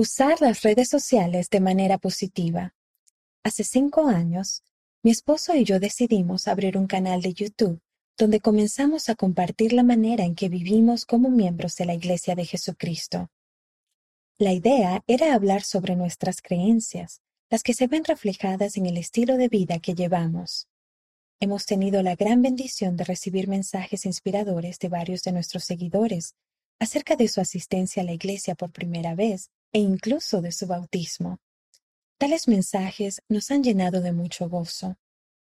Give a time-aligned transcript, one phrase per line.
[0.00, 2.74] Usar las redes sociales de manera positiva.
[3.44, 4.64] Hace cinco años,
[5.02, 7.82] mi esposo y yo decidimos abrir un canal de YouTube
[8.16, 12.46] donde comenzamos a compartir la manera en que vivimos como miembros de la Iglesia de
[12.46, 13.28] Jesucristo.
[14.38, 17.20] La idea era hablar sobre nuestras creencias,
[17.50, 20.66] las que se ven reflejadas en el estilo de vida que llevamos.
[21.40, 26.36] Hemos tenido la gran bendición de recibir mensajes inspiradores de varios de nuestros seguidores
[26.78, 31.38] acerca de su asistencia a la iglesia por primera vez e incluso de su bautismo.
[32.18, 34.96] Tales mensajes nos han llenado de mucho gozo.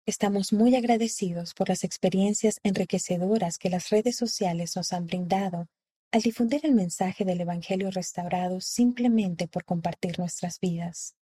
[0.07, 5.69] Estamos muy agradecidos por las experiencias enriquecedoras que las redes sociales nos han brindado
[6.15, 11.17] al difundir el mensaje del Evangelio restaurado simplemente por compartir nuestras vidas.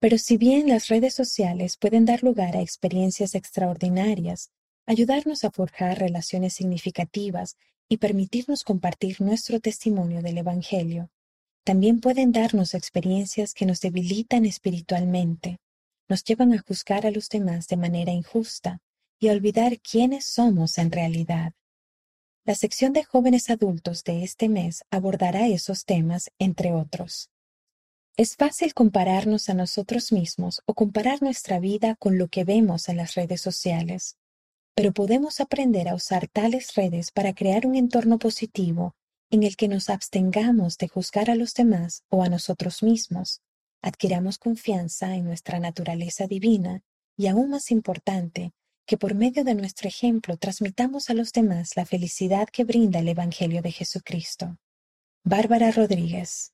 [0.00, 4.50] Pero si bien las redes sociales pueden dar lugar a experiencias extraordinarias,
[4.84, 7.56] ayudarnos a forjar relaciones significativas
[7.88, 11.10] y permitirnos compartir nuestro testimonio del Evangelio,
[11.66, 15.58] también pueden darnos experiencias que nos debilitan espiritualmente,
[16.08, 18.78] nos llevan a juzgar a los demás de manera injusta
[19.18, 21.54] y a olvidar quiénes somos en realidad.
[22.44, 27.30] La sección de jóvenes adultos de este mes abordará esos temas, entre otros.
[28.16, 32.96] Es fácil compararnos a nosotros mismos o comparar nuestra vida con lo que vemos en
[32.96, 34.16] las redes sociales,
[34.76, 38.94] pero podemos aprender a usar tales redes para crear un entorno positivo
[39.30, 43.42] en el que nos abstengamos de juzgar a los demás o a nosotros mismos,
[43.82, 46.82] adquiramos confianza en nuestra naturaleza divina
[47.16, 48.52] y aún más importante,
[48.86, 53.08] que por medio de nuestro ejemplo transmitamos a los demás la felicidad que brinda el
[53.08, 54.58] Evangelio de Jesucristo.
[55.24, 56.52] Bárbara Rodríguez